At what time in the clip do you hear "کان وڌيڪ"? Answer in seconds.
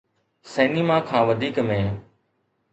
1.09-1.55